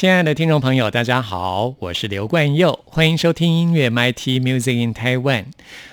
[0.00, 5.44] 亲爱的听众朋友，大家好，我是刘冠佑，欢迎收听音乐 MIT Music in Taiwan。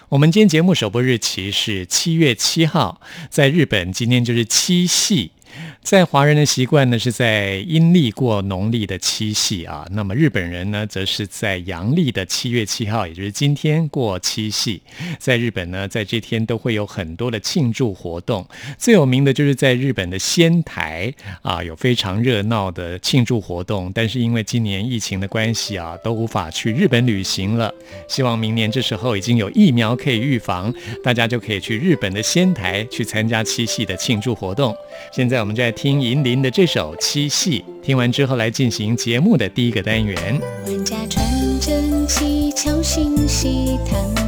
[0.07, 5.31] 我们今天节目首播日期是七月七号，在日本今天就是七夕。
[5.81, 9.87] 在华人的习惯呢，是在阴历过农历的七夕啊。
[9.91, 14.81] 那么日本人呢，则是在阳历的七月七号，也就是今天过七夕。
[15.17, 18.45] 在日本呢，在这天都会有很多的庆祝活动。
[18.77, 23.89] 最有名的就是在日本的仙台啊，有非常热闹的庆祝活动。
[23.95, 27.73] 但是因为今年疫情的关系啊，都无法去日本旅行了。
[28.09, 34.75] 希望明年这时候已经有疫苗可以预防，大家就可以去日本的仙台去参加七夕的庆祝活动。
[35.13, 40.37] 现在我们再来听银铃的这首《七夕》，听完之后来进行节目的第一个单元。
[40.65, 41.25] 万家穿
[41.61, 44.26] 针旗，巧星戏探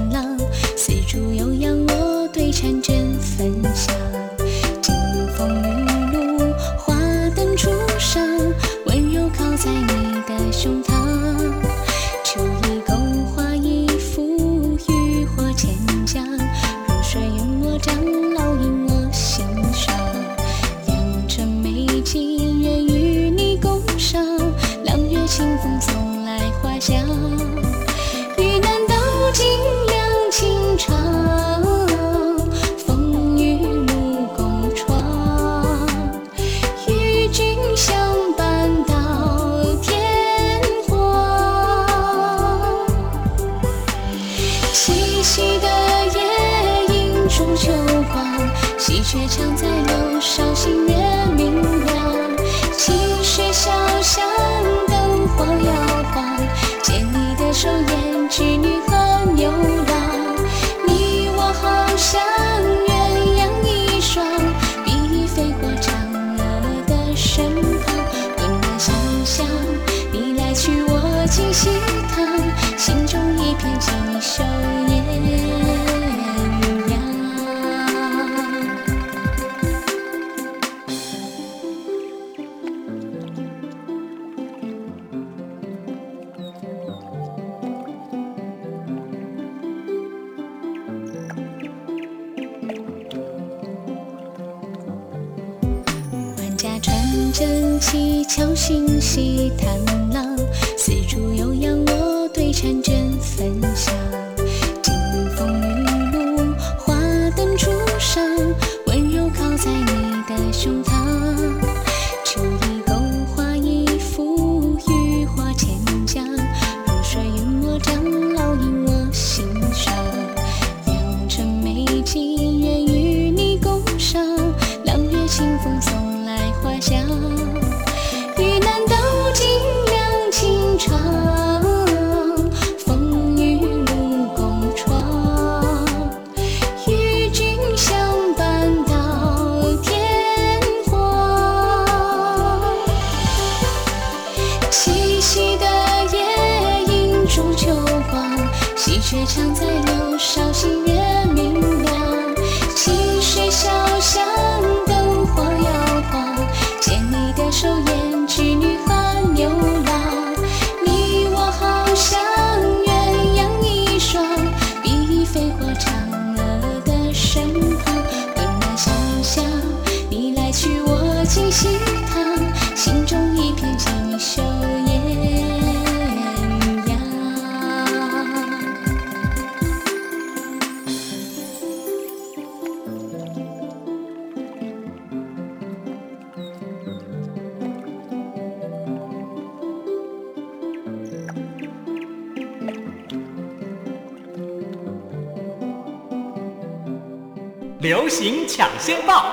[198.59, 199.28] 抢先报。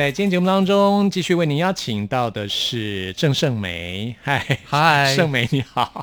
[0.00, 4.16] 在今天节目当中，继续为您邀请到的是郑胜梅。
[4.22, 6.02] 嗨，嗨胜梅你好。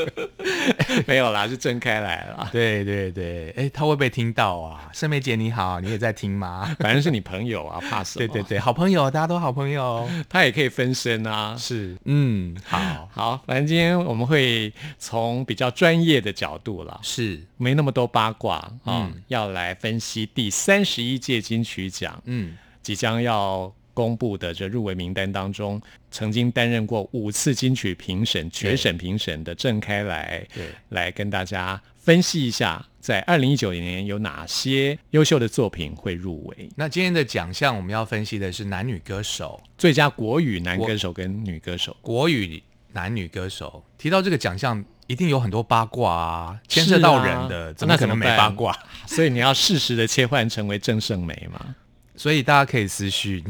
[1.06, 2.48] 没有啦，是郑开来了。
[2.50, 4.88] 对对对，哎，他会不会听到啊？
[4.94, 6.74] 胜梅姐你好，你也在听吗？
[6.78, 8.26] 反正是你朋友啊，怕什么？
[8.26, 10.08] 对对对，好朋友，大家都好朋友。
[10.26, 11.54] 他也可以分身啊。
[11.54, 22.56] 是，嗯，好，好，反正今天我们会从比较专业的角度啦，是，没那么多八卦啊、嗯要来分析第三十一届金曲奖嗯，
[22.88, 25.78] 即将要公布的这入围名单当中，
[26.10, 36.70] 曾经担任过五次金曲评审、决审评审的郑开来，对，来跟大家分析一下，在二零一九年有哪些优秀的作品会入围。
[36.76, 42.62] 那今天的奖项我们要分析的是男女歌手，最佳国语男歌手跟女歌手，国语
[42.94, 43.84] 男女歌手。
[43.98, 48.74] 提到这个奖项，一定有很多八卦啊，牵涉到人的，是啊怎么可能没八卦？
[49.06, 51.74] 所以你要适时的切换成为郑胜美嘛。
[52.18, 53.42] 所以大家可以私讯。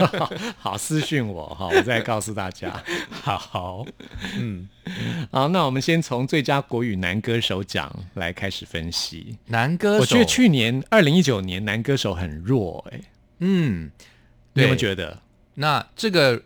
[0.58, 2.82] 好，私讯我哈，我再告诉大家。
[3.10, 3.86] 好，
[4.36, 4.68] 嗯，
[5.30, 9.36] 好，那我们先从最佳国语男歌手奖来开始分析。
[9.46, 13.00] 男歌手，我觉得去年二零一九年男歌手很弱、哎，
[13.40, 13.90] 嗯，
[14.54, 15.22] 你有没有对觉得？
[15.54, 16.42] 那这个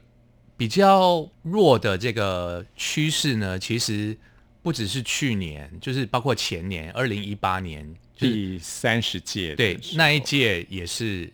[0.56, 4.16] 比较弱的这个趋势呢，其实
[4.62, 11.32] 不只是去年，就是包括前年二零一八年，就是第三十届的对那一届也是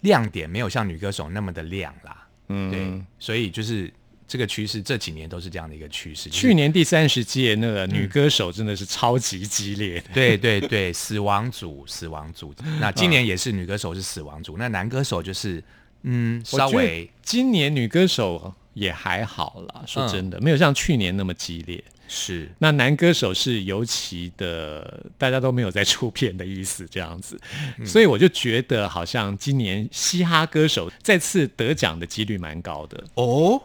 [0.00, 2.26] 亮点没有像女歌手那么的亮啦。
[2.48, 3.92] 嗯对，所以就是
[4.26, 6.30] 这个趋势，这几年都是这样的一个趋势。
[6.30, 10.06] 就是去年第三十届那个女歌手真的是超级激烈的。
[10.14, 12.54] 对对对，死亡组，死亡组。
[12.80, 15.62] 那今年也是女歌手是死亡组，那男歌手就是
[16.02, 21.82] 嗯稍微今年女歌手也还好啦，说嗯真的，没有像去年那么激烈。
[22.08, 22.50] 是。
[22.58, 27.38] 那男歌手是尤其的，大家都没有在出片的意思，这样子，
[27.78, 27.86] 嗯。
[27.86, 33.04] 所以我就觉得好像今年嘻哈歌手再次得奖的几率蛮高的。
[33.14, 33.62] 哦，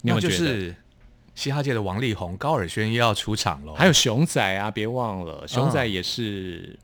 [0.00, 0.74] 那你有有就是
[1.34, 3.74] 嘻哈界的王力宏、高尔宣又要出场了。
[3.74, 6.78] 还有熊仔啊，别忘了，熊仔嗯也是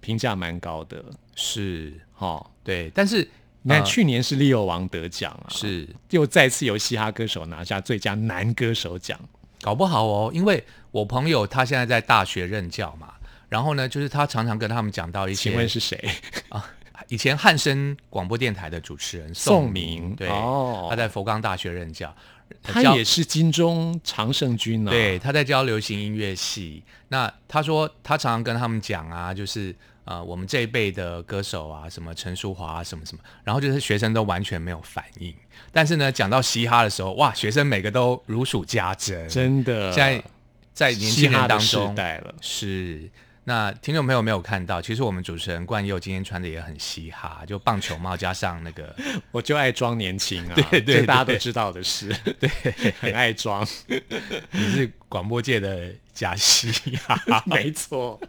[0.00, 1.04] 评价蛮高的。
[1.34, 3.28] 是，哈、对，但是
[3.62, 5.88] 你看呃去年是利友王得奖啊，是。
[6.10, 9.20] 又再次由嘻哈歌手拿下最佳男歌手奖。
[9.66, 13.14] 搞不好哦，因为我朋友他现在在大学任教嘛，
[13.48, 15.98] 然后呢，就是他常常跟他们讲到一些，请问是谁
[16.50, 16.64] 啊？
[17.08, 22.06] 以前汉声广播电台的主持人宋明，明对，哦他在佛冈大学任教，
[22.62, 24.90] 教他也是金钟常胜军啊。
[24.92, 26.84] 对，他在教流行音乐系。
[27.08, 29.74] 那他说他常常跟他们讲啊，就是
[30.06, 35.34] 呃，我们这一辈的歌手啊，什么陈淑华啊，什么什么，然后就是学生都完全没有反应。
[35.72, 40.24] 但是呢，讲到嘻哈的时候，哇，学生每个都如数家珍，真的，现在
[40.72, 42.34] 在年轻人当中代了。
[42.40, 43.10] 是。
[43.48, 48.92] 那听众朋友没有看到，其实我们主持人冠佑今天穿的也很嘻哈，就棒球帽加上那个
[49.30, 52.50] 我就爱装年轻啊， 对对这大家都知道的事， 对，
[52.98, 53.64] 很爱装，
[54.50, 57.16] 你是广播界的假嘻哈，
[57.46, 58.20] 没错，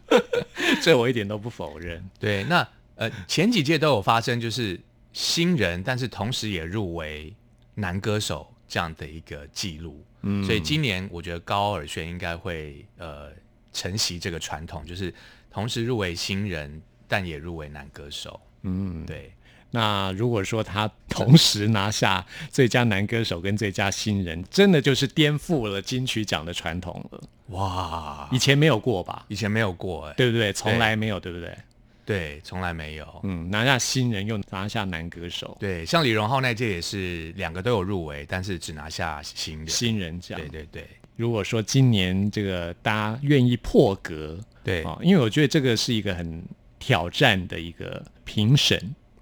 [0.83, 2.07] 这我一点都不否认。
[2.19, 4.79] 对，那呃前几届都有发生，就是
[5.13, 7.33] 新人，但是同时也入围
[7.73, 10.05] 男歌手这样的一个记录。
[10.21, 13.31] 嗯，所以今年我觉得高尔宣应该会呃
[13.77, 15.13] 承袭这个传统，就是
[15.51, 18.41] 同时入围新人，但也入围男歌手。
[18.63, 19.31] 嗯，对，
[19.69, 29.23] 那如果说他同时拿下最佳男歌手跟最佳新人，真的就是颠覆了金曲奖的传统了，哇，以前没有过吧？
[29.27, 30.51] 以前没有过哎、对不对？
[30.51, 31.55] 从来没有，对不对？
[32.03, 33.05] 对，从来没有。
[33.23, 39.67] 嗯，拿下新人又拿下男歌手，对，像李荣浩那届也是两个都有入围，但是只拿下新人。
[39.67, 40.39] 新人奖。
[40.39, 46.41] 对对对如果说今年这个大家愿意破格，对啊，因为我觉得这个是一个很
[46.79, 48.77] 挑战的一个评审，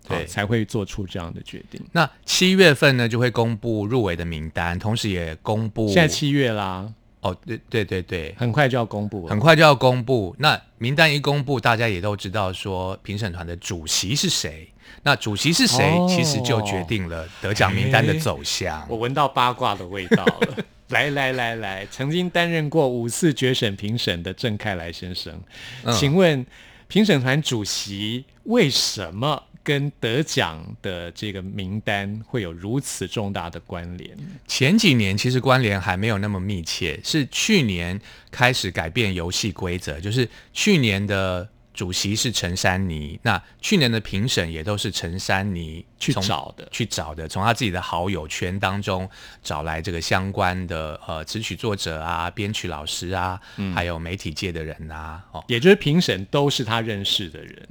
[0.08, 1.82] 啊对才会做出这样的决定。
[1.94, 6.88] 那七月份呢就会公布入围的名单，同时也公布现在七月啦，
[7.22, 9.40] 哦，对对对对，很快就要公布了很。
[9.40, 10.36] 快就要公布。
[10.38, 14.70] 那名单一公布，大家也都知道说评审团的主席是谁。
[15.04, 18.86] 那主席是谁，哦其实就决定了得奖名单的走向。
[18.90, 20.58] 我闻到八卦的味道了。
[20.90, 25.34] 来来来来，曾经担任过五次决审评审的郑开来先生，
[25.84, 26.46] 嗯请问
[26.88, 34.16] 评审团主席为什么跟得奖的这个名单会有如此重大的关联？
[34.48, 38.00] 前几年其实关联还没有那么密切，是去年
[38.30, 49.08] 开始改变游戏规则，就是去年的主席是陈珊妮，那去年的评审也都是陈珊妮去找的去找的，从他自己的好友圈当中
[49.44, 53.40] 找来这个相关的呃词曲作者啊、编曲老师啊，
[53.76, 57.68] 还有媒体界的人啊，哦，也就是评审都是他认识的人。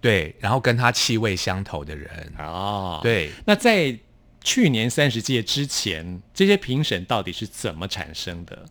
[0.00, 3.00] 对，然后跟他气味相投的人，哦，。
[3.02, 3.98] 对，那在
[4.42, 8.66] 去年三十届之前，这些评审到底是怎么产生的？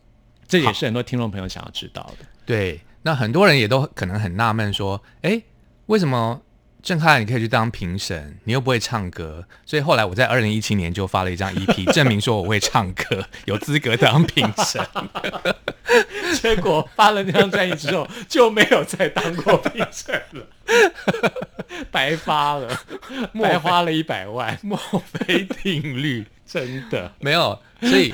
[0.48, 2.26] 这也是很多听众朋友想要知道的。
[2.46, 5.42] 对，那很多人也都可能很纳闷说，哎，
[5.86, 6.42] 为什么
[6.82, 9.46] 郑恺你可以去当评审，你又不会唱歌？
[9.66, 14.86] 所以后来我在二零一七年就发了一张 EP， 证明说我会唱歌，有资格当评审。
[16.42, 20.46] 结果发了那张专辑之后，就没有再当过评审了，
[21.92, 22.82] 白发了，
[23.40, 27.14] 白花了一百万，墨菲定律真的。
[27.20, 28.14] 没有，所以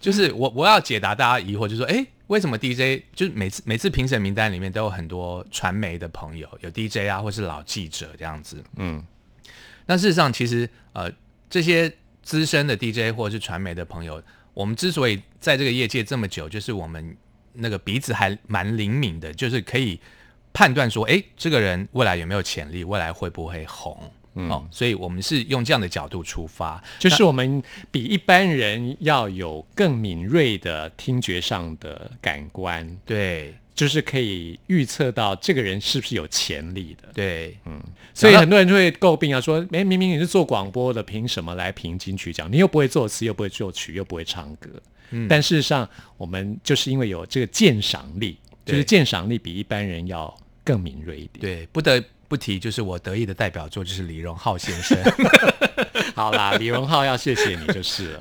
[0.00, 8.62] 就是我我要解答大家疑惑，就是说，哎，为什么 DJ 就是每次每次评审名单里面都有很多传媒的朋友，有 DJ 啊，或是老记者这样子？
[8.76, 9.04] 嗯，
[9.86, 11.10] 那事实上，其实呃，
[11.48, 11.92] 这些
[12.22, 14.20] 资深的 DJ 或者是传媒的朋友，
[14.54, 17.16] 我们之所以在这个业界这么久，就是我们
[17.52, 20.00] 那个鼻子还蛮灵敏的，就是可以
[20.52, 24.10] 判断说，哎，这个人未来有没有潜力，未来会不会红。
[24.36, 37.08] 哦，所以我们是用这样的角度出发，就是我们比一般人要有更敏锐的听觉上的感官，对就是可以预测到这个人是不是有潜力的。
[37.12, 37.80] 对，嗯
[38.14, 42.50] 所以很多人就会诟病啊，说，哎，明明你是做广播的，凭什么来评金曲奖？
[42.50, 44.70] 你又不会作词，又不会作曲，又不会唱歌。
[45.10, 51.40] 嗯但事实上，我们就是因为有这个鉴赏力，就是鉴赏力比一般人要更敏锐一点。
[51.40, 54.98] 对，不得不提，就是我得意的代表作就是李荣浩先生。
[56.14, 58.20] 好啦，李荣浩要谢谢你就是了。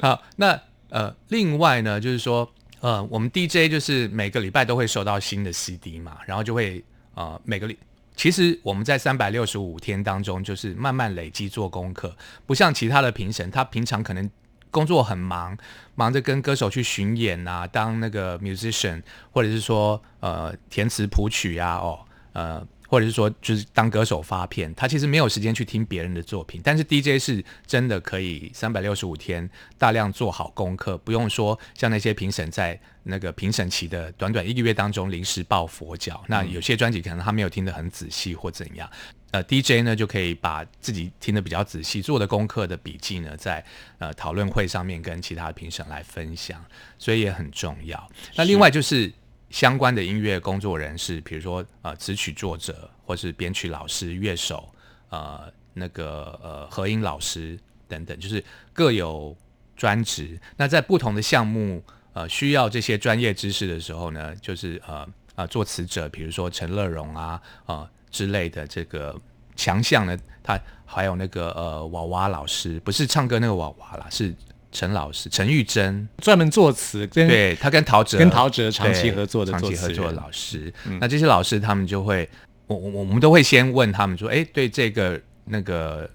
[0.00, 6.84] 好，那呃，另外呢，就是说，呃，我们 DJ 就是每个礼拜都会收到新的 CD 嘛，然后就会
[7.14, 7.78] 呃每个礼。
[8.14, 14.30] 其实我们在三百六十五天当中，就是慢慢累积做功课，不像其他的评审，他平常可能
[14.70, 15.56] 工作很忙，
[15.94, 21.98] 忙着跟歌手去巡演啊，当那个 musician，或者是说呃填词谱曲啊，哦，
[22.32, 26.60] 呃，或者是说就是当歌手发片，他其实没有时间去听别人的作品。
[26.62, 36.24] 但是 DJ 是真的可以三百六十五天大量做好功课，不用说像那些评审在那个评审期的短短一个月当中临时抱佛脚。
[36.28, 38.90] 那有些专辑可能他没有听得很仔细或怎样。
[39.32, 43.62] 呃，DJ 呢就可以把自己听得比较仔细、做的功课的笔记呢，在
[43.98, 46.64] 呃讨论会上面跟其他评审来分享，
[46.96, 48.08] 所以也很重要。
[48.36, 49.12] 那另外就是
[49.50, 54.68] 相关的音乐工作人士，比如说呃词曲作者，或是编曲老师、乐手，
[55.08, 59.36] 呃那个呃和音老师等等，就是各有
[59.76, 60.38] 专职。
[60.56, 69.14] 那在不同的项目呃需要这些专业知识的时候呢，就是呃呃作词者，比如说陈乐融啊呃之类的这个
[69.54, 74.34] 强项呢，他还有那个呃娃娃老师，不是唱歌那个娃娃啦，是
[74.76, 80.70] 陈老师陈玉珍，专门作词，跟对他跟陶喆跟陶喆长期合作的长期合作的老师。
[81.00, 82.28] 那这些老师他们就会，
[82.66, 86.08] 我我我们都会先问他们说，哎，对这个那个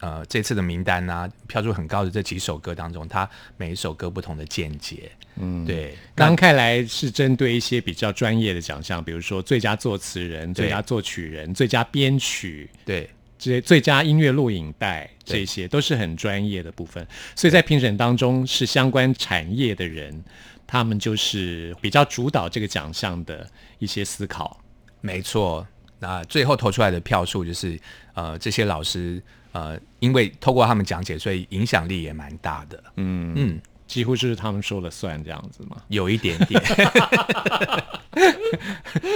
[0.00, 3.28] 呃这次的名单啊，票数很高的这几首歌当中，他
[3.58, 5.12] 每一首歌不同的见解。
[5.36, 12.70] 嗯，对，刚刚看来是针对一些比较专业的奖项，比如说最佳作词人、最佳作曲人、最佳编曲。
[12.86, 17.04] 对这些最佳音乐录影带，这些都是很专业的部分，
[17.34, 20.22] 所以在评审当中是相关产业的人，
[20.66, 24.62] 他们就是比较主导这个奖项的一些思考。
[25.00, 25.66] 没错。
[25.98, 27.78] 那最后投出来的票数就是，
[28.14, 32.82] 呃，这些老师呃，因为透过他们讲解，所以影响力也蛮大的。
[32.96, 35.76] 嗯嗯，几乎就是他们说了算这样子嘛。
[35.88, 36.62] 有一点点。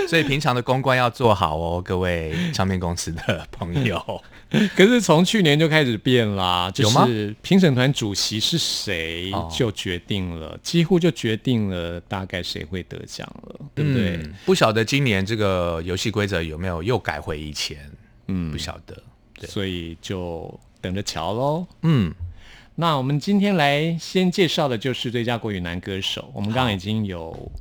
[0.09, 4.23] 所以平常的公关要做好哦，各位唱片公司的朋友。
[4.76, 14.16] 可是从去年就开始变啦，就是评审团主席是谁哦就决定了，几乎就决定了大概谁会得奖了，对不对？
[14.16, 17.78] 嗯不晓得今年这个游戏规则有没有又改回以前？
[18.26, 19.00] 嗯，不晓得。
[19.49, 21.66] 所以就等着瞧喽。
[21.83, 22.14] 嗯，
[22.76, 26.31] 那我们今天来先介绍的就是最佳国语男歌手。
[26.35, 27.52] 我们刚刚已经有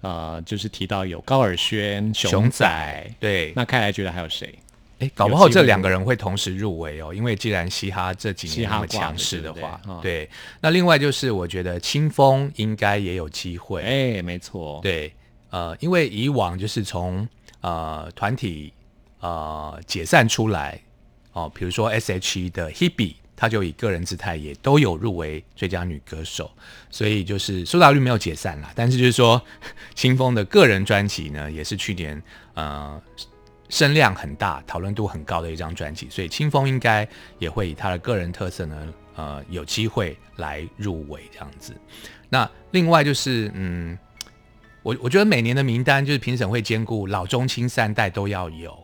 [0.00, 3.10] 呃，就是提到有高尔宣、熊熊仔仔。
[3.18, 4.54] 对，那看来觉得还有谁？
[5.00, 10.30] 哎，搞不好这两个人会同时入围哦，因为既然嘻哈这几年那么强势的话，啊对。
[10.60, 13.82] 那另外就是我觉得清风应该也有机会。
[13.82, 15.12] 哎，没错，对，
[15.50, 17.26] 呃，因为以往就是从
[17.60, 18.72] 呃团体
[19.18, 20.80] 呃解散出来
[21.32, 26.50] 哦，比如说 S.H.E 的 Hebe，她就以个人姿态也都有入围最佳女歌手，
[26.90, 29.40] 所以就是苏打绿没有解散啦，但是就是说
[29.94, 32.22] 清风的个人专辑呢，也是去年
[32.54, 33.00] 呃
[33.68, 37.06] 声量很大、讨论度很高的一张专辑，所以清风应该
[37.38, 41.74] 也会以他的个人特色呢，呃，有机会来入围这样子。
[42.28, 43.98] 那另外就是嗯。
[44.84, 48.78] 我我觉得每年的名单就是评审会兼顾老中青三代都要有，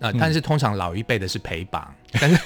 [0.00, 2.36] 呃、但是通常老一辈的是陪榜，但 是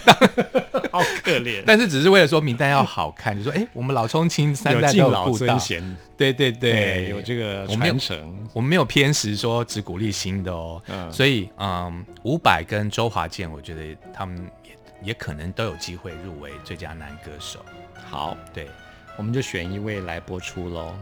[0.93, 6.73] 好可怜，但是只是为了说名单要好看，就说哎，我们老冲青三代都顾贤，对对对。
[6.73, 8.49] 对，，有这个传承。
[8.53, 11.13] 我们没有偏食说只鼓励新的哦，嗯。
[11.13, 17.65] 所以嗯，伍佰跟周华健，我觉得他们也也可能都有机会入围最佳男歌手。
[18.09, 18.69] 好，对，
[19.17, 20.95] 我们就选一位来播出喽。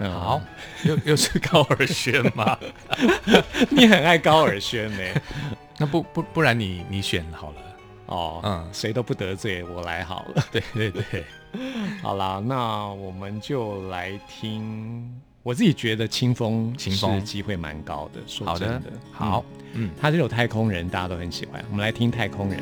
[0.00, 0.12] 嗯。
[0.12, 0.42] 好，，
[0.82, 2.58] 又又是高尔宣吗？
[3.70, 5.20] 你很爱高尔宣呢。
[5.78, 7.56] 那不不不然你你选好了，
[8.06, 10.44] 哦，嗯谁都不得罪，我来好了。
[10.52, 11.24] 对对对，
[12.02, 15.20] 好啦，那我们就来听。
[15.42, 18.20] 我自己觉得清风清风是机会蛮高的。
[18.26, 19.44] 说好的真的，好，
[19.74, 22.58] 嗯嗯，他这首《太空人》大家都很喜欢，我们来听《太空人》。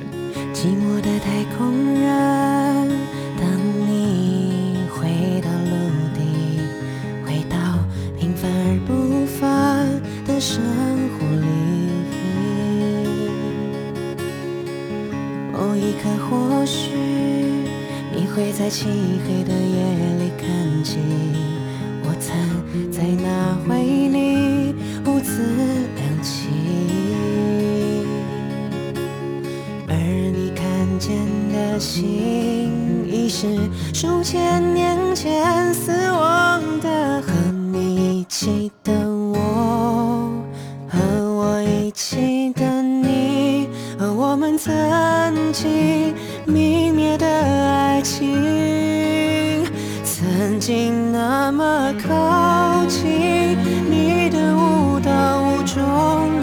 [0.55, 2.52] 寂寞的太空人，
[16.03, 16.91] 可或许
[18.13, 18.89] 你会在漆
[19.25, 19.85] 黑的夜
[20.19, 20.99] 里看见
[22.03, 24.75] 我曾在那回里
[25.07, 25.31] 兀自
[25.95, 26.49] 亮起。
[29.87, 29.95] 而
[30.35, 30.65] 你看
[30.99, 31.17] 见
[31.53, 33.47] 的星，已是
[33.95, 37.23] 数千年前死亡的。
[37.23, 37.33] 和
[37.73, 39.02] 你一起的
[45.63, 46.13] 经
[46.49, 49.65] 泯灭的爱情，
[50.03, 53.57] 曾经那么靠近，
[53.89, 55.81] 你的舞蹈无中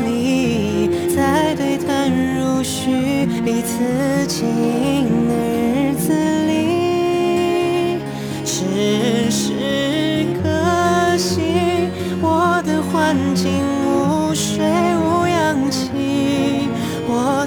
[0.05, 3.83] 离，在对谈如许，彼此
[4.25, 6.13] 经营的日子
[6.47, 7.99] 里，
[8.45, 9.51] 只是
[10.41, 10.47] 可
[11.17, 11.41] 惜，
[12.21, 13.51] 我的环境
[13.85, 14.63] 无水，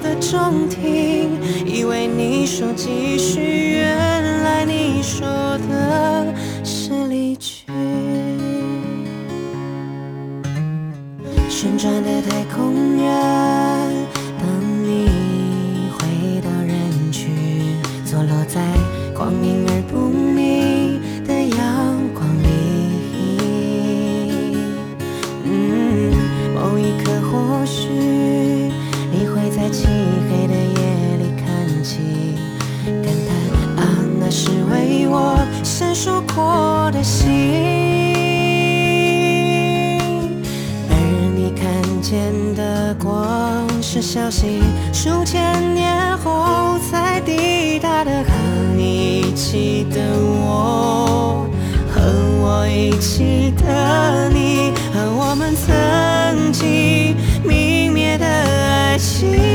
[0.03, 5.27] 的中庭，以为你说继续，原来你说
[5.71, 6.35] 的
[44.03, 44.61] 消息，
[44.93, 48.11] 数千年后才抵达的。
[48.25, 48.33] 和
[48.77, 51.47] 你一起的我，
[51.89, 52.03] 和
[52.43, 59.52] 我一起的你，和我们曾经泯灭的爱情，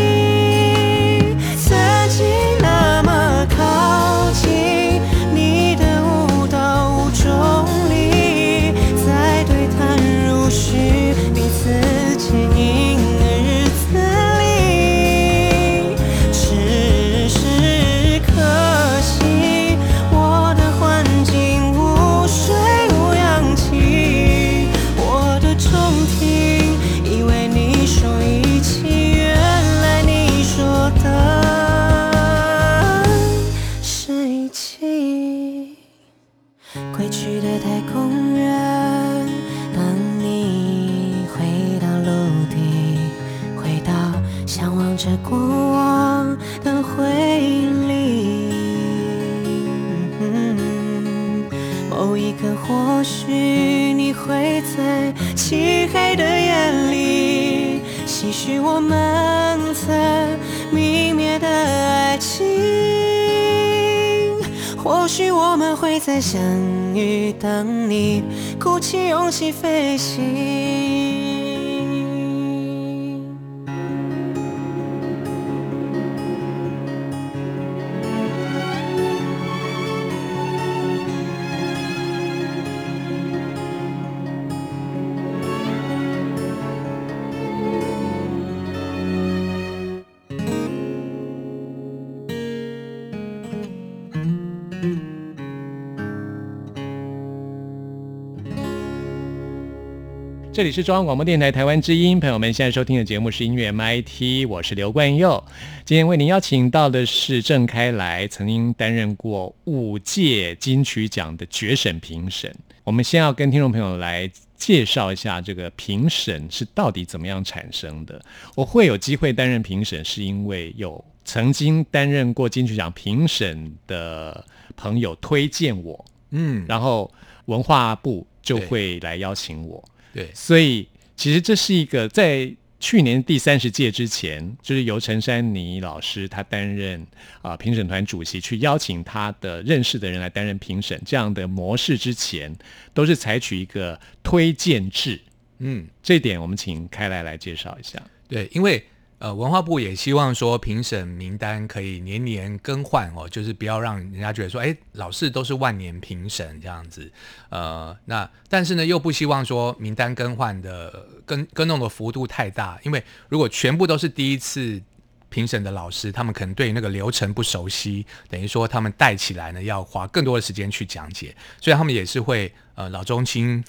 [100.58, 105.44] 这里是中央广播电台台湾之音，朋友们现在收听的节目是音乐 MIT，我是刘冠佑。
[105.86, 112.52] 今天为您邀请到的是郑开来，曾经担任过五届金曲奖的决审评审。
[112.84, 118.20] 我们先要跟听众朋友来介绍一下这个评审是到底怎么样产生的。
[118.56, 124.44] 我会有机会担任评审，是因为有曾经担任过金曲奖评审的
[124.76, 127.14] 朋友推荐我，嗯，然后
[127.46, 129.88] 文化部就会来邀请我。
[130.14, 137.06] 对，所以其实这是一个在去年第三十届之前，就是由陈珊妮老师她担任
[137.42, 142.56] 啊、评审团主席，去邀请她的认识的人来担任评审这样的模式之前，
[142.94, 145.20] 都是采取一个推荐制。
[145.58, 148.00] 嗯，这一点我们请开来来介绍一下。
[148.28, 148.84] 对，因为
[149.20, 157.12] 呃，文化部也希望说评审名单可以年年更换哦，就是不要让人家觉得说，哎，老是都是万年评审这样子。
[157.50, 164.82] 呃，那但是呢，又不希望说名单更换的更更动的幅度太大，因为如果全部都是第一次。
[165.30, 173.64] 评审的老师，他们可能对那个流程不熟悉，等于说他们带起来呢，要花更多的时间去讲解，所以他们也是会呃老中青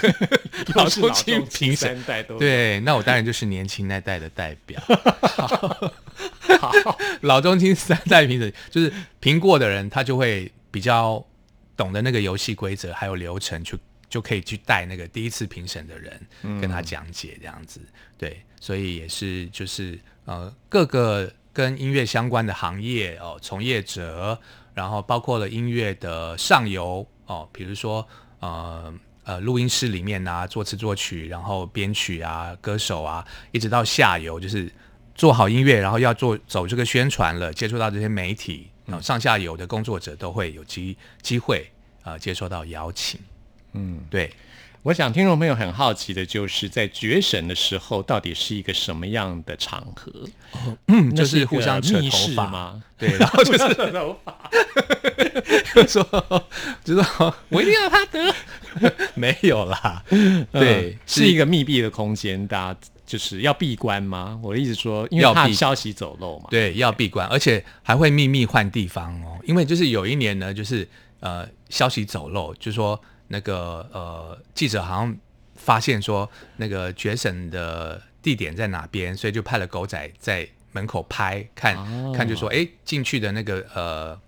[0.76, 4.80] 老中青评审，三代都对，那我当然就是年轻那代的代表。
[6.60, 11.24] 好老中青三代评审，就是评过的人，他就会比较
[11.76, 13.76] 懂得那个游戏规则还有流程，去
[14.10, 16.20] 就可以去带那个第一次评审的人
[16.60, 17.80] 跟他讲解这样子。
[18.18, 24.38] 对，所以也是就是呃各个跟音乐相关的行业哦从业者，
[24.74, 28.06] 然后包括了音乐的上游哦，比如说
[28.42, 28.94] 呃。
[29.24, 34.68] 呃，录音室里面啊，作词作曲，然后编曲啊，歌手啊，一直到下游，就是
[35.14, 41.70] 做好音乐，然后要做走这个宣传了，接触到这些媒体，然后上下游的工作者都会有机机会
[42.02, 43.20] 啊、呃接受到邀请。
[43.74, 44.28] 嗯，对，
[44.84, 50.12] 我想听众朋友很好奇的就是，在决审的时候，到底是一个什么样的场合？
[50.88, 52.26] 嗯，就那是互相扯密头发？
[52.26, 52.82] 室吗？
[52.98, 54.50] 对， 然后就是头发，
[55.86, 56.48] 说，
[56.84, 57.04] 知道
[57.48, 58.34] 我一定要他得，
[59.14, 60.02] 没有啦，
[60.50, 64.36] 对嗯，是一个密闭的空间，大家就是要闭关吗？
[64.42, 66.48] 我的意思说，因为怕消息走漏嘛。
[66.50, 69.38] 对，要闭关，而且还会秘密换地方哦。
[69.44, 70.88] 因为就是有一年呢，就是
[71.20, 73.00] 呃消息走漏，就说
[73.32, 75.16] 那个呃记者好像
[75.56, 84.20] 发现说那个决审的地点在哪边，所以就派了狗仔在门口拍看、哦看，就说哎进去的那个呃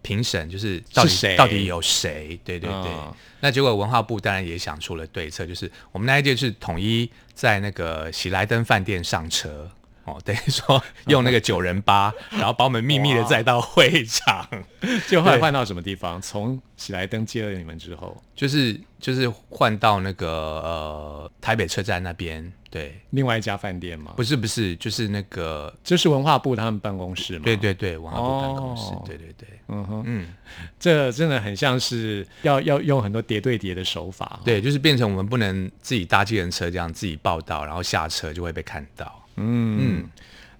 [0.00, 2.40] 评审就是到底到底有谁？
[2.42, 2.90] 对对对。
[2.90, 9.70] 哦那结果文化部当然也想出了对策，就是我们那一届是统一在那个喜来登饭店上车。
[10.08, 14.46] 哦，等于说用那个九人八，然后把我们秘密的载到会场，
[14.80, 16.20] 对 就后来换到什么地方？
[16.20, 24.12] 从喜来登接了你们之后，就是就是换到那个呃台北车站那边，对，另外一家饭店吗？
[24.16, 25.72] 不是不是，就是那个。
[25.82, 27.44] 就是文化部他们办公室嘛。
[27.44, 29.02] 对，对对，文化部办公室，哦。
[29.06, 30.28] 对对对，嗯哼，嗯，
[30.78, 39.78] 这真的很像是要要用很多叠对叠的手法。，对，就是变成我们不能自己搭计程车这样自己报道，然后下车就会被看到，嗯。
[39.80, 40.10] 嗯，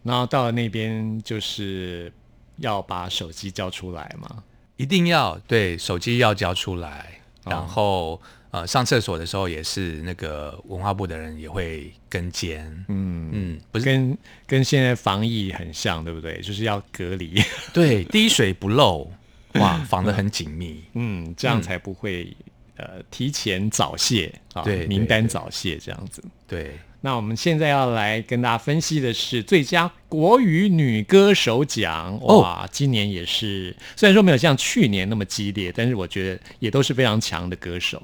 [0.03, 2.13] 然后到了那边就是
[2.57, 4.43] 要把手机交出来嘛。
[4.77, 7.51] 一定要对手机要交出来，哦。
[7.51, 13.29] 然后、呃上厕所的时候也是那个文化部的人也会跟监，嗯。
[13.33, 13.85] 嗯，不是。
[13.85, 16.41] 跟跟现在防疫很像，对不对？
[16.41, 17.43] 就是要隔离，
[17.75, 19.11] 对滴水不漏，
[19.55, 22.35] 哇，防得很紧密， 嗯，这样才不会、
[22.77, 26.23] 呃提前早泄啊，对对名单早泄这样子。
[26.47, 33.77] 对，那我们现在要来跟大家分析的是最佳国语女歌手奖，哇，今年也是。
[33.97, 38.03] 虽然说没有像去年那么激烈，但是我觉得也都是非常强的歌手。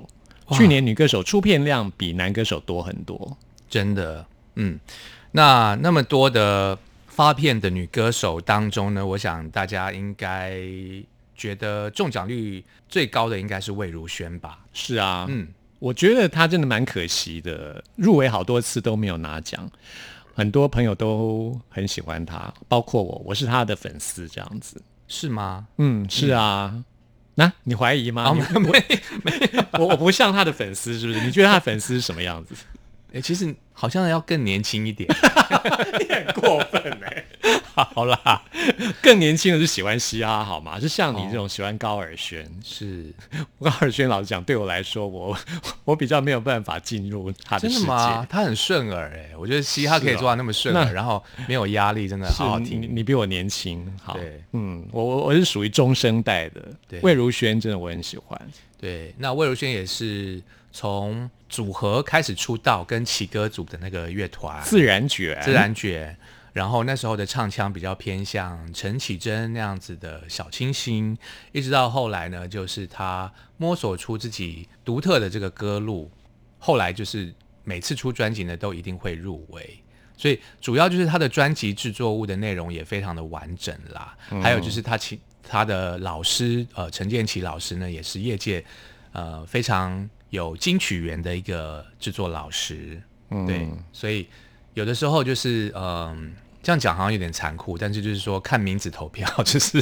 [0.52, 3.36] 去年女歌手出片量比男歌手多很多，
[3.68, 4.24] 真的，
[4.56, 4.78] 嗯，
[5.32, 10.60] 那那么多的发片的女歌手当中呢，我想大家应该
[11.34, 15.48] 觉得中奖率最高的应该是魏如萱吧，是啊，嗯，
[15.84, 19.70] 我觉得他真的蛮可惜的，入围好多次都没有拿奖。
[20.34, 24.80] 很多朋友都很喜欢他，包括我，我是他的粉丝，这样子。
[25.08, 25.66] 是吗？
[25.76, 26.82] 嗯，是啊。
[27.34, 28.30] 那、你怀疑吗？
[28.30, 28.82] 哦你没
[29.78, 31.20] 我我不像他的粉丝，是不是？
[31.20, 32.54] 你觉得他的粉丝是什么样子？
[33.14, 35.08] 哎、其实好像要更年轻一点。
[36.00, 37.24] 你很过分哎、
[37.72, 38.42] 好啦，
[39.00, 40.80] 更年轻的是喜欢嘻哈好吗？
[40.80, 42.44] 是像你这种喜欢高尔宣。
[42.64, 43.12] 是
[43.60, 45.36] 高尔宣老实讲，对我来说，我
[45.84, 47.86] 我比较没有办法进入他的真世界。
[47.86, 48.26] 的吗？
[48.28, 52.96] 他很顺耳哎、我觉得嘻哈可以做到那么顺耳，那然后没有压力，真的好好你听。
[52.96, 58.40] 你比我年轻，好，对嗯，我我我是属于中生代的，对魏如萱真的我很喜欢，
[58.80, 66.16] 对，那魏如萱也是从组合开始出道，跟奇歌组的那个乐团自然卷，自然卷，
[66.52, 71.16] 然后那时候的唱腔比较偏向陈绮贞那样子的小清新，
[71.52, 76.10] 一直到后来呢，就是他摸索出自己独特的这个歌路。
[76.58, 79.78] 后来就是每次出专辑呢都一定会入围。
[80.16, 88.64] 所以主要就是他的专辑制作物的内容也非常的完整啦，还有就是他其他的老师呃陈建奇老师呢也是业界
[89.12, 93.00] 呃非常有金曲源的一个制作老师，
[93.46, 94.26] 对，所以
[94.74, 99.80] 有的时候就是嗯、这样讲好像有点残酷，但是就是说看名字投票， 就是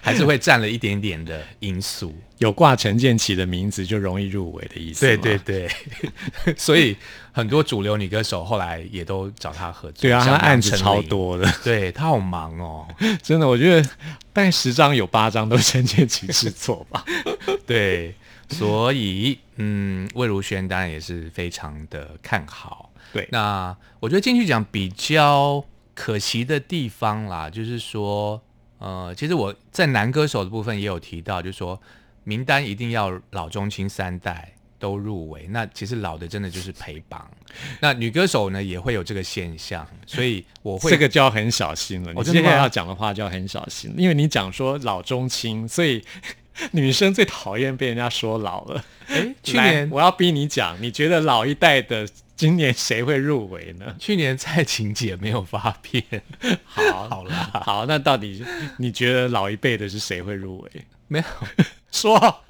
[0.00, 2.14] 还是会占了一点点的因素。
[2.38, 5.00] 有挂陈建奇的名字就容易入围的意思。
[5.00, 5.36] 对对。
[5.38, 5.68] 对，
[6.56, 6.96] 所以
[7.32, 10.00] 很多主流女歌手后来也都找他合作。
[10.00, 12.88] 对啊，他像案子超多的，对他好忙哦。
[13.22, 13.86] 真的，我觉得
[14.32, 17.04] 大概十张有八张都是陈建奇制作吧。
[17.66, 18.14] 对，
[18.50, 22.92] 所以嗯，魏如萱当然也是非常的看好。
[23.12, 28.40] 对，那我觉得进去讲比较可惜的地方啦，就是说，
[28.78, 31.80] 呃，其实我在男歌手的部分也有提到，就是说
[32.24, 35.46] 名单一定要老中青三代都入围。
[35.50, 37.28] 那其实老的真的就是陪榜，
[37.80, 42.12] 那女歌手呢也会有这个现象，所以我会这个就要很小心了。
[42.14, 46.02] 我哦真的吗接下来要讲的话就要很小心，因为你讲说老中青，所以
[46.72, 48.84] 女生最讨厌被人家说老了。
[49.08, 53.94] 哎， 去年我要逼你讲，你觉得老一代的今年谁会入围呢？
[53.98, 56.02] 去年蔡琴姐没有发片，
[56.64, 58.44] 好，好啦，好，那到底
[58.78, 60.70] 你觉得老一辈的是谁会入围？
[61.08, 61.24] 没有。
[61.90, 62.40] 说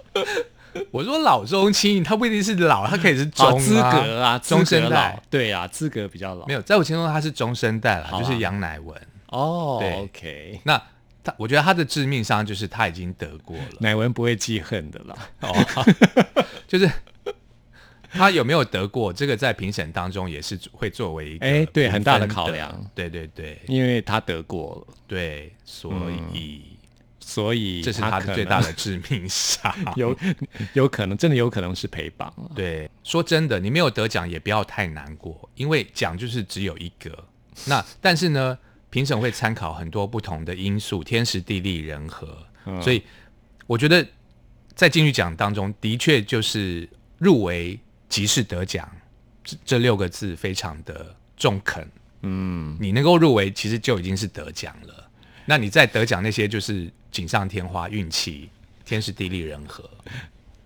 [0.91, 6.47] 我说老中青，他不一定是老，他可以是中、啊、资格啊，中生代老，对啊，资格比较老。
[6.47, 8.97] 没有，在我心中他是中生代了，就是杨乃文。
[9.27, 10.81] 哦对，OK，那
[11.23, 15.17] 他，我觉得他的致命伤就是他已经得过了，乃文不会记恨的啦。
[15.41, 15.85] 哦，
[16.69, 16.91] 就是
[18.11, 22.91] 他有没有得过，这个在评审当中也是会作为一个哎对很大的考量。
[22.95, 25.93] 对对对因为他得过了，对，所
[26.33, 26.63] 以
[27.21, 29.73] 所以这是他的最大的致命伤。
[29.95, 30.17] 有
[30.73, 32.51] 有可能，真的有可能是陪榜啊。
[32.57, 37.27] 对，说真的，你没有得奖也不要太难过，因为奖就是只有一个。
[37.67, 38.59] 那但是呢，
[38.91, 42.37] 评审会参考很多不同的因素，天时地利人和，
[42.83, 43.03] 所以
[43.67, 44.07] 我觉得
[44.75, 48.91] 在金曲奖当中，的确就是入围即是得奖
[49.45, 51.89] 这这六个字非常的中肯。
[52.23, 55.09] 嗯，你能够入围，其实就已经是得奖了。
[55.47, 58.51] 那你再得奖那些就是锦上添花、运气、
[58.85, 59.89] 天时地利人和，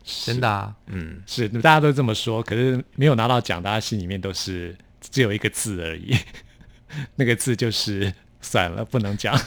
[0.03, 1.23] 真的啊，嗯。
[1.27, 6.17] 是大家都这么说，可是没有拿到奖，大家心里面都是只有一个字而已，
[7.17, 9.37] 那个字就是算了，不能讲。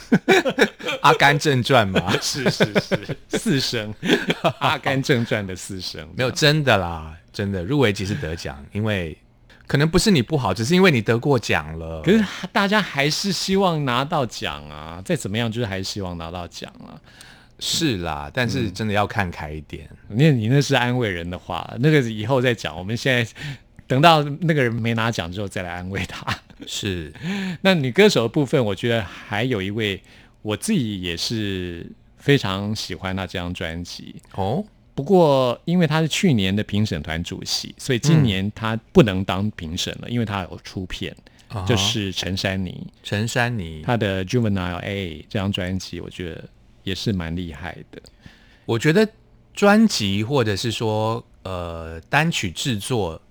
[1.02, 3.94] 《阿甘正传》嘛，是是是，四声，
[4.58, 9.16] 《阿甘正传》的四声，没有真的啦，真的入围即是得奖，因为
[9.66, 12.02] 可能不是你不好，只是因为你得过奖了。
[12.02, 16.98] 可是大家还是希望拿到奖啊，再怎么样就是还是希望拿到奖啊。
[17.60, 19.88] 是啦，但是真的要看开一点。
[20.08, 22.76] 你你那是安慰人的话，那个以后再讲。
[22.76, 23.30] 我们现在
[23.88, 26.24] 等到那个人没拿奖之后再来安慰他。
[26.66, 27.12] 是，
[27.62, 30.00] 那女歌手的部分，我觉得还有一位，
[30.42, 34.16] 我自己也是非常喜欢她这张专辑。
[34.34, 41.16] 哦，不过，因为她是去年的评审团主席，所以今年她不能当评审了，因为她有出片，
[41.66, 46.44] 就是陈珊妮陈珊妮，她的《Juvenile A》这张专辑，我觉得
[46.82, 48.02] 也是蛮厉害的。
[48.66, 49.08] 我觉得
[49.54, 53.22] 专辑或者是说呃单曲制作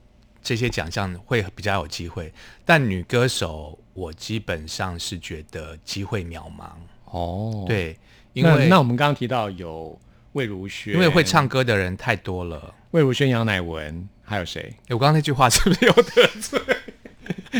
[0.42, 2.34] 这些奖项会比较有机会，
[2.66, 6.70] 但女歌手我基本上是觉得机会渺茫。
[7.06, 7.98] 哦，，对，
[8.34, 10.00] 因那为那我们刚刚提到有
[10.34, 12.74] 魏如萱，因为会唱歌的人太多了。
[12.92, 14.62] 魏如萱、杨乃文，还有谁？
[14.88, 16.62] 诶我刚刚那句话是不是有得罪？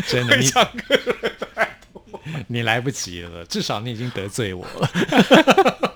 [0.08, 1.00] 真的，你唱歌
[2.48, 4.90] 你来不及了，至少你已经得罪我了。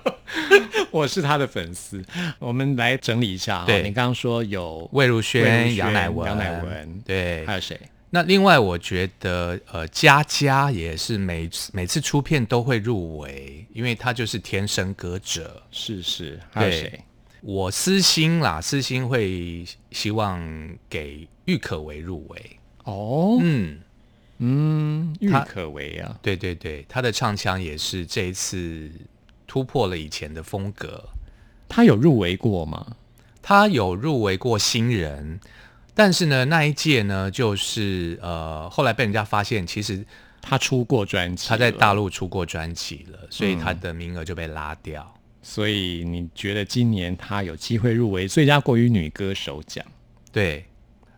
[0.90, 2.04] 我是他的粉丝，
[2.38, 3.66] 我们来整理一下哈。
[3.66, 7.54] 对你刚刚说有魏如萱、萱杨乃文、杨乃文对还。
[7.54, 7.78] 有谁？
[8.14, 15.62] 那另外，我觉得呃，佳佳也是每次每次出片都会入围，因为他就是天生歌者。
[15.70, 17.00] 是是，还有对谁？
[17.40, 20.38] 我私心啦，私心会希望
[20.90, 22.56] 给郁可唯入围。
[22.84, 23.78] 哦，嗯，
[24.38, 28.90] 嗯，郁可唯啊，对对对，他的唱腔也是这一次
[29.52, 31.10] 突破了以前的风格。
[31.68, 32.96] 他有入围过吗？
[33.42, 35.38] 他有入围过新人，
[35.94, 40.06] 但是呢，那一届呢，就是呃，后来被人家发现，其实
[40.40, 45.14] 他出过专辑，他在大，陆出过专辑了，所以他的名额就被拉掉。
[45.42, 49.84] 所以你觉得今年他有机会入围最佳国语女歌手奖？
[50.32, 50.64] 对，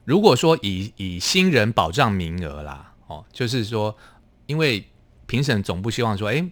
[0.04, 3.96] 如果说以以新人保障名额啦，哦，就是说，
[4.46, 4.84] 因为
[5.26, 6.44] 评审总不希望说，哎，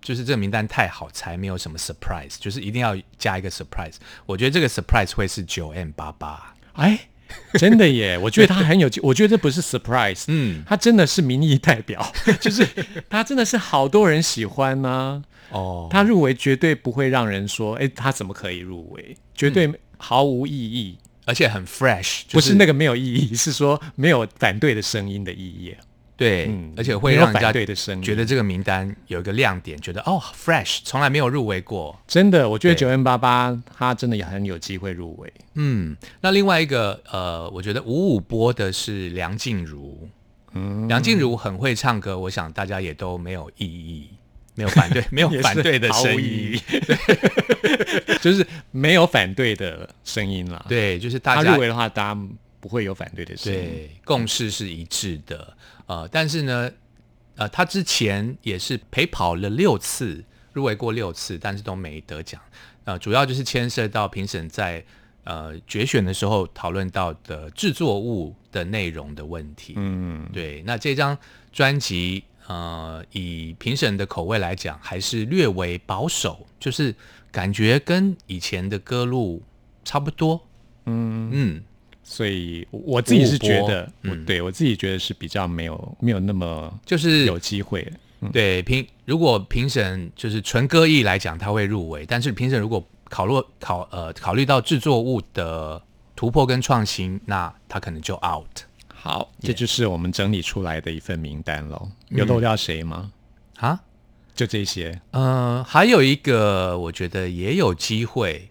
[0.00, 3.94] 就是这个名单太好才没有什么 surprise，就是一定要加一个 surprise。
[4.26, 6.54] 我觉得这个 surprise 会是九 M 八八。
[6.72, 7.08] 哎，
[7.54, 12.66] 真的耶， 我觉得他很有，我觉得这不是 surprise，嗯，他真的是民意代表， 就是
[13.08, 19.16] 他真的是好多人喜欢呢、哦，他入围绝对不会让人说，哎，他怎么可以入围？
[19.34, 25.76] 绝对毫无意义，而且很 fresh，就不是那个没有意义，是说没有反对的声音的意义。
[26.20, 31.98] 对，嗯而且会让人家对的声音觉得这个名单有一个亮点，觉得哦 fresh，从来没有入围过。
[32.06, 35.32] 真的，我觉得九 N 八八他真的也很有机会入围。
[35.54, 40.06] 嗯，那另外一个呃，我觉得五五播的是梁静茹，
[40.52, 44.10] 嗯，梁静茹很会唱歌，我想大家也都没有异议，
[44.56, 46.60] 没有反对， 没有反对的声音义，
[48.20, 52.20] 就是没有反对的声音啦。，对，就是大家入围的话，大家
[52.60, 53.58] 不会有反对的声音。
[53.58, 55.56] 对共识是一致的。
[55.90, 56.70] 呃，但是呢，
[57.34, 62.40] 呃，他之前也是陪跑了六次，入围过六次，但是都没得奖。
[62.84, 64.84] 呃，主要就是牵涉到评审在
[65.24, 69.74] 呃决选的时候讨论到的制作物的内容的问题。
[69.76, 71.18] 嗯，对，那这张
[71.50, 76.94] 专辑，呃，以评审的口味来讲，还是略为保守，就是
[77.32, 79.42] 感觉跟以前的歌路
[79.84, 80.40] 差不多。
[80.86, 81.62] 嗯嗯，
[82.12, 83.88] 所以我自己是觉得，
[84.26, 87.92] 对我自己觉得是比较没有没有那么就是有机会的。
[88.32, 95.80] 对评，如果评审就是纯歌艺来讲，他会入围，但是评审如果考虑考呃考虑到制作物的
[96.16, 98.64] 突破跟创新，那他可能就 out。
[98.92, 101.88] 好，这就是我们整理出来的一份名单喽。
[102.08, 103.12] 有漏掉谁吗？
[103.58, 103.80] 啊，
[104.34, 105.00] 就这些。
[105.12, 108.49] 呃，还有一个我觉得也有机会，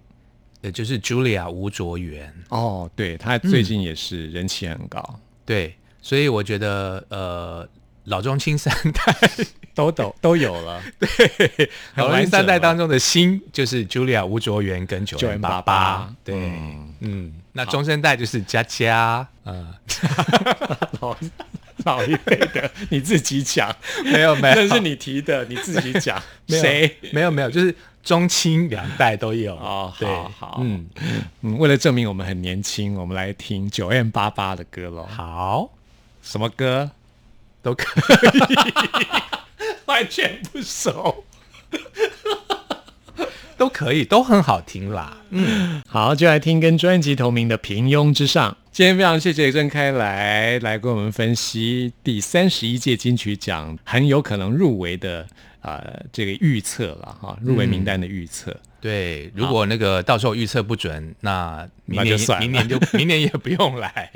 [0.62, 2.34] 呃，就是 Julia 吴卓源。
[2.50, 7.68] 哦，对他最近也是人气很高，对，所以我觉得呃，
[8.06, 9.16] 老中青三代，
[9.74, 10.82] 都都都有了。
[11.00, 19.74] 对老中青三代当中的新就是 Julia 吴卓源跟九 9M88 八八，对，嗯嗯那中生代就是佳佳，嗯，
[21.02, 21.18] 老
[21.86, 23.74] 老一辈的你自己讲，
[24.06, 26.22] 没有没有，那是你提的，你自己讲。
[26.48, 26.98] 谁？
[27.12, 30.88] 没有没有，就是中青两代都有哦对好好嗯，
[31.42, 35.06] 嗯，为了证明我们很年轻，我们来听九 M 八八的歌喽。
[35.06, 35.70] 好，
[36.22, 36.92] 什么歌？
[37.62, 39.06] 都可以
[39.86, 41.26] 完全不熟。
[43.58, 45.18] 都可以，都很好听啦。
[45.32, 48.52] 嗯好，就来听跟专辑同名的《平庸之上》。
[48.72, 55.28] 今天非常谢谢郑开来来跟我们分析第三十一届金曲奖很有可能入围的
[55.62, 58.56] 呃这个预测了哈，入围名单的预测。
[58.82, 64.10] 对，如果那个到时候预测不准，那明年明年就 明年也不用来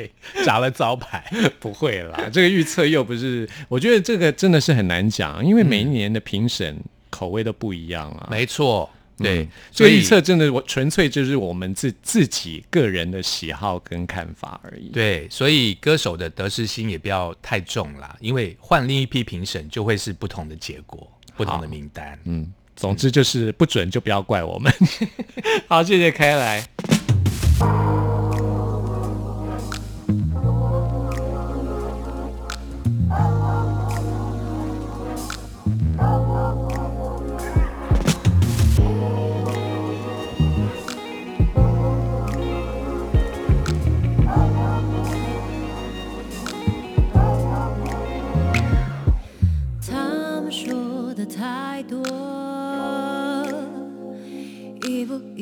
[0.46, 1.30] 砸了招牌。
[1.60, 6.78] 不会啦，这个预测又不是，我觉得这个真的是很难讲，因为每一年的评审
[7.10, 8.30] 口味都不一样啊。
[8.32, 8.90] 没错，
[9.24, 14.90] 对，所以个预测真的我纯粹就是我们自自己个人的喜好跟看法而已。
[14.90, 22.20] 对，所以歌手的得失心也不要太重啦，因为换另一批评审就会是不同的结果，不同的名单。
[22.26, 24.72] 嗯，总之就是不准就不要怪我们。
[25.68, 28.13] 好，谢谢开来。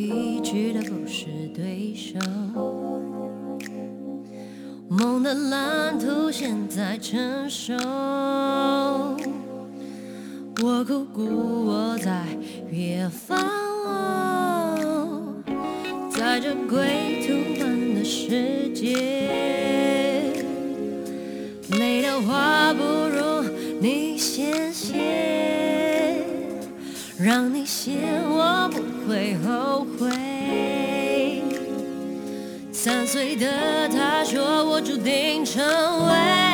[0.01, 2.17] 一步一句都不是对手。
[4.89, 7.75] 梦的蓝图现在成熟，
[10.63, 11.23] 我苦苦
[11.67, 12.25] 我在
[12.71, 13.37] 远方
[13.85, 15.35] 哦，
[16.09, 18.97] 在这归途般的世界。
[21.77, 23.43] 累的话不如
[23.79, 26.15] 你先写，
[27.19, 27.91] 让你写
[28.27, 29.60] 我不会后
[32.83, 36.50] 三岁的他说我注定成为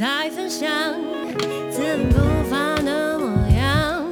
[0.00, 0.66] 在分享
[1.70, 2.16] 自然步
[2.48, 4.02] 伐的模样？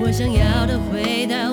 [0.00, 1.52] 我想要的回答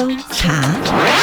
[0.00, 1.19] 搜查。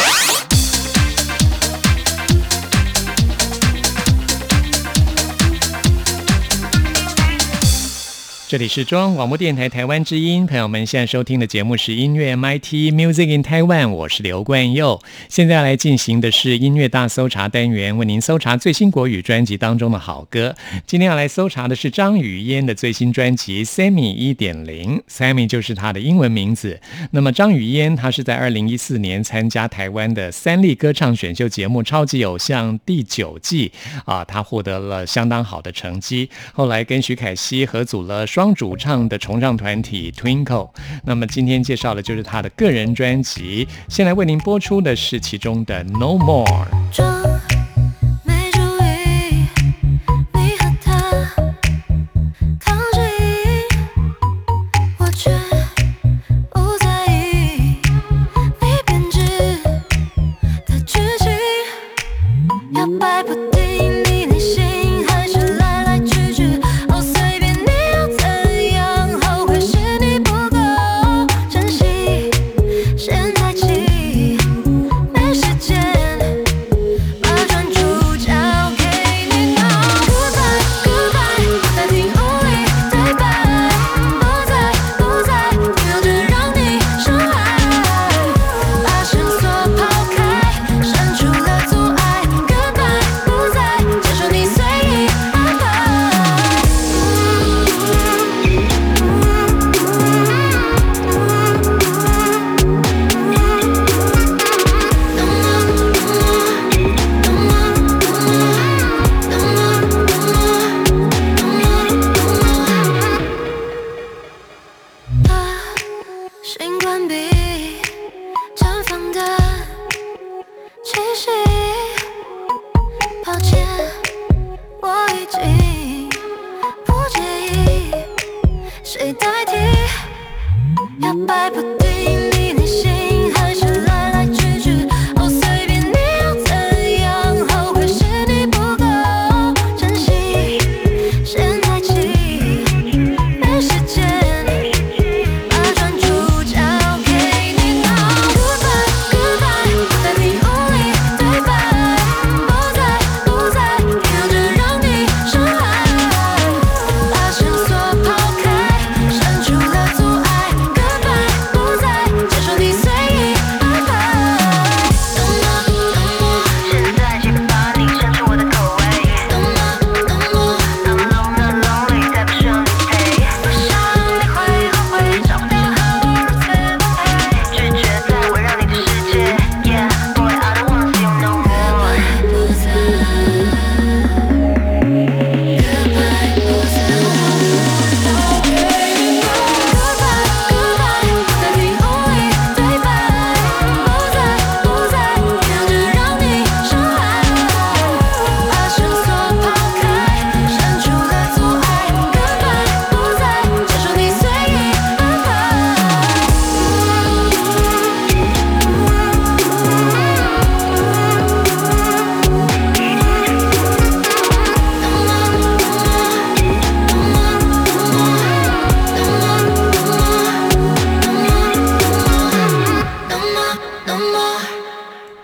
[8.50, 15.02] 这里是中央广播电台台湾之音，朋友们现在收听的节目是音乐 MIT Music in Taiwan，我是刘冠佑。
[15.28, 20.56] 现在来进行的是音乐大搜查单元，为您搜查最新国语专辑当中的好歌。
[20.86, 26.80] 今天要来搜查的是张雨嫣的最新专辑《Sammy 一点零》，Sammy 就是她的英文名字。
[27.12, 33.74] 那么张雨嫣她是在二零一四年参加台湾的三立歌唱选秀节目《超级偶像》第九季
[34.06, 36.30] 啊，她获得了相当好的成绩。
[36.54, 38.26] 后来跟徐凯熙合组了。
[38.38, 40.70] 双主唱的重唱团体 Twinkle，
[41.04, 43.68] 那么今天介绍的就是他的个人专辑。
[43.90, 47.37] 先来为您播出的是其中的 No More。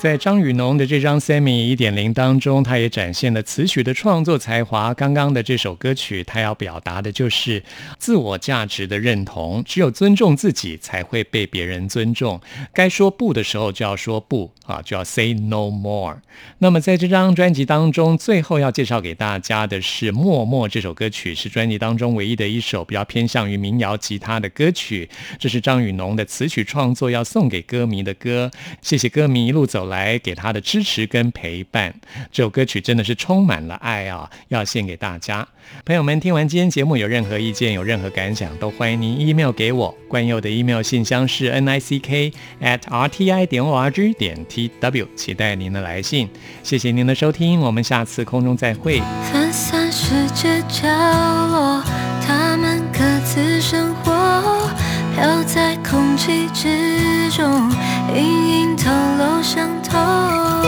[0.03, 4.93] 在张雨农的这张 Sammy 一点零当中，他也展现了词曲的创作才华。
[4.93, 7.63] 刚刚的这首歌曲，他要表达的就是
[7.97, 9.63] 自我价值的认同。
[9.65, 12.41] 只有尊重自己，才会被别人尊重。
[12.73, 16.17] 该说不的时候就要说不啊，就要 say no more。
[16.57, 25.09] 那么在这张专辑当中，最后要介绍给大家的是《默默》这首歌曲，是专辑当中唯一的一首比较偏向于民谣吉他的歌曲。
[25.39, 28.51] 这是张雨农的词曲创作，要送给歌迷的歌。
[28.81, 31.93] 谢谢歌迷一路走来来给他的支持跟陪伴。
[32.31, 35.47] 这首歌曲真的是充满了爱啊，要献给大家。
[35.85, 39.95] 朋友们，听完今天节目有任何意见、有任何感想，都欢迎您 email 给我。
[40.07, 44.43] 冠佑的 email 信箱是 n i c k at r t i 点 o r g 点
[44.49, 46.27] t w，期待您的来信。
[46.63, 48.99] 谢谢您的收听，我们下次空中再会。
[49.31, 50.87] 分散世界角
[51.47, 51.83] 落，
[52.25, 54.11] 他们各自生活，
[55.15, 57.71] 飘在空气之中，
[58.11, 60.62] 隐隐透露伤痛。